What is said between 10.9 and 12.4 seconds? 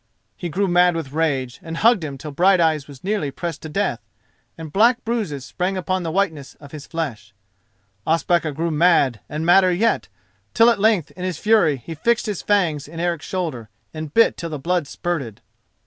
in his fury he fixed